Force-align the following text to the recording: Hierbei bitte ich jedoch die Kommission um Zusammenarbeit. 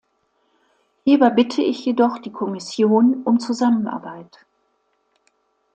Hierbei 1.03 1.29
bitte 1.29 1.61
ich 1.61 1.85
jedoch 1.85 2.17
die 2.17 2.31
Kommission 2.31 3.21
um 3.23 3.39
Zusammenarbeit. 3.39 4.47